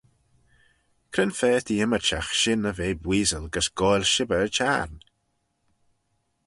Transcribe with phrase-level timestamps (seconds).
[1.11, 4.95] Cre'n fa t'eh ymmyrçhagh shin y ve booisal gys goaill shibbyr y çhiarn?